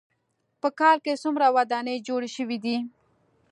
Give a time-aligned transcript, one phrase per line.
[0.61, 2.77] په کال کې څومره ودانۍ جوړې شوې دي.